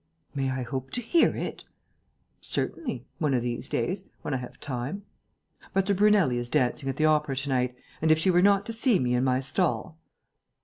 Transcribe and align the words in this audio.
"May 0.33 0.49
I 0.49 0.63
hope 0.63 0.89
to 0.93 0.99
hear 0.99 1.35
it?" 1.35 1.63
"Certainly... 2.39 3.05
one 3.19 3.35
of 3.35 3.43
these 3.43 3.69
days... 3.69 4.03
when 4.23 4.33
I 4.33 4.37
have 4.37 4.59
time.... 4.59 5.03
But 5.73 5.85
the 5.85 5.93
Brunelli 5.93 6.39
is 6.39 6.49
dancing 6.49 6.89
at 6.89 6.97
the 6.97 7.05
Opera 7.05 7.35
to 7.35 7.49
night; 7.49 7.75
and, 8.01 8.09
if 8.09 8.17
she 8.17 8.31
were 8.31 8.41
not 8.41 8.65
to 8.65 8.73
see 8.73 8.97
me 8.97 9.13
in 9.13 9.23
my 9.23 9.41
stall 9.41 9.99